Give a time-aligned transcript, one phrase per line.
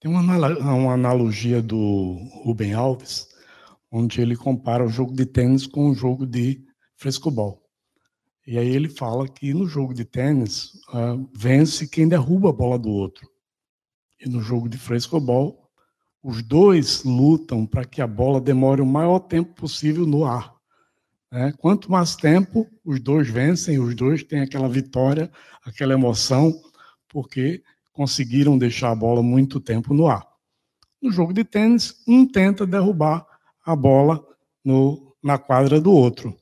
[0.00, 3.28] Tem uma, analogia do Rubem Alves,
[3.92, 6.64] onde ele compara o jogo de tênis com o jogo de
[6.96, 7.62] frescobol.
[8.46, 12.78] E aí ele fala que no jogo de tênis uh, vence quem derruba a bola
[12.78, 13.28] do outro.
[14.18, 15.70] E no jogo de frescobol,
[16.22, 20.54] os dois lutam para que a bola demore o maior tempo possível no ar.
[21.30, 21.52] Né?
[21.58, 25.30] Quanto mais tempo, os dois vencem, os dois têm aquela vitória,
[25.62, 26.58] aquela emoção,
[27.06, 27.62] porque
[28.00, 30.26] conseguiram deixar a bola muito tempo no ar.
[31.02, 33.26] No jogo de tênis, um tenta derrubar
[33.62, 34.26] a bola
[34.64, 36.34] no, na quadra do outro.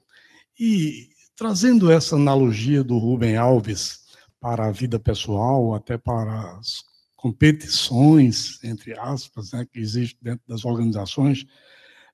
[0.56, 4.04] E trazendo essa analogia do Rubem Alves
[4.38, 6.84] para a vida pessoal, até para as
[7.16, 11.44] competições, entre aspas, né, que existem dentro das organizações,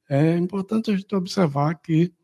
[0.09, 2.15] é importante a gente observar que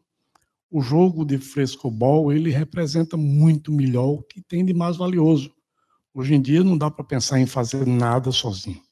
[0.71, 5.55] o jogo de frescobol ele representa muito melhor o que tem de mais valioso,
[6.13, 8.83] Hoje em dia não dá para pensar em fazer nada sozinho.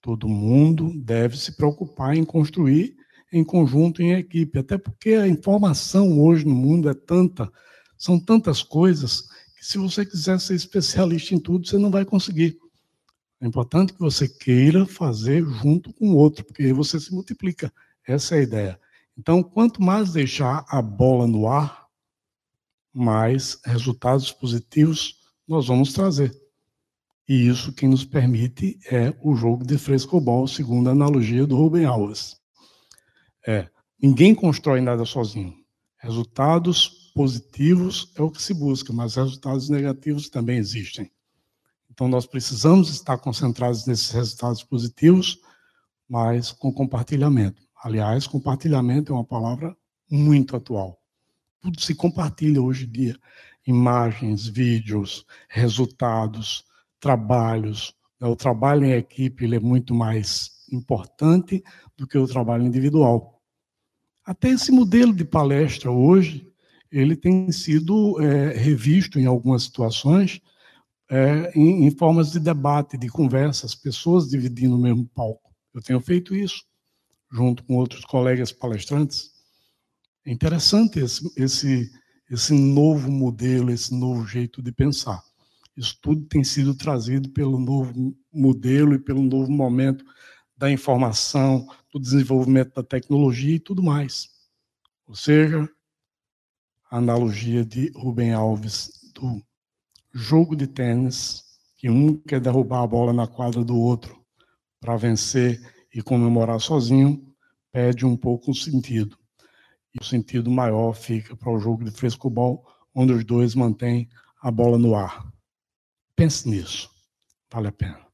[0.00, 2.96] Todo mundo deve se preocupar em construir
[3.32, 7.50] em conjunto, em equipe, até porque a informação hoje no mundo é tanta,
[7.98, 9.22] são tantas coisas,
[9.56, 12.56] que se você quiser ser especialista em tudo, você não vai conseguir.
[13.40, 17.72] É importante que você queira fazer junto com o outro, porque aí você se multiplica.
[18.06, 18.80] Essa é a ideia.
[19.18, 21.88] Então, quanto mais deixar a bola no ar,
[22.92, 26.34] mais resultados positivos nós vamos trazer.
[27.28, 31.86] E isso quem nos permite é o jogo de frescobol, segundo a analogia do Rubem
[31.86, 32.36] Alves.
[33.46, 33.68] É,
[34.00, 35.54] ninguém constrói nada sozinho.
[35.98, 41.10] Resultados positivos é o que se busca, mas resultados negativos também existem.
[41.90, 45.38] Então nós precisamos estar concentrados nesses resultados positivos,
[46.08, 47.62] mas com compartilhamento.
[47.82, 49.74] Aliás, compartilhamento é uma palavra
[50.10, 51.00] muito atual.
[51.60, 53.18] Tudo se compartilha hoje em dia
[53.66, 56.64] imagens, vídeos, resultados,
[57.00, 57.94] trabalhos.
[58.20, 58.28] Né?
[58.28, 61.62] O trabalho em equipe é muito mais importante
[61.96, 63.42] do que o trabalho individual.
[64.24, 66.50] Até esse modelo de palestra hoje,
[66.90, 70.40] ele tem sido é, revisto em algumas situações
[71.10, 75.52] é, em, em, formas de debate, de conversa, as pessoas dividindo o mesmo palco.
[75.74, 76.64] Eu tenho feito isso
[77.30, 79.32] junto com outros colegas palestrantes.
[80.24, 81.90] É interessante esse, esse
[82.30, 85.22] esse novo modelo, esse novo jeito de pensar.
[85.76, 90.04] Isso tudo tem sido trazido pelo novo modelo e pelo novo momento
[90.56, 94.28] da informação, do desenvolvimento da tecnologia e tudo mais.
[95.06, 95.68] Ou seja,
[96.90, 99.42] a analogia de Rubem Alves do
[100.12, 101.42] jogo de tênis,
[101.76, 104.24] que um quer derrubar a bola na quadra do outro
[104.80, 105.60] para vencer
[105.92, 107.34] e comemorar sozinho,
[107.72, 109.18] perde um pouco o sentido
[109.94, 114.08] e o sentido maior fica para o jogo de frescobol, onde os dois mantêm
[114.42, 115.26] a bola no ar.
[116.16, 116.90] Pense nisso,
[117.52, 118.04] vale a pena.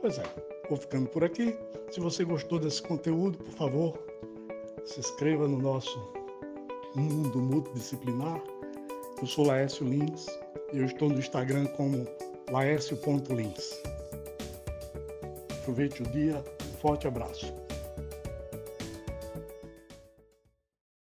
[0.00, 0.24] Pois é,
[0.68, 1.54] vou ficando por aqui.
[1.90, 3.98] Se você gostou desse conteúdo, por favor,
[4.84, 5.98] se inscreva no nosso
[6.94, 8.42] mundo multidisciplinar.
[9.20, 10.26] Eu sou Laércio Lins
[10.72, 12.06] e eu estou no Instagram como
[12.50, 13.82] laércio.lins.
[15.60, 17.52] Aproveite o dia, um forte abraço.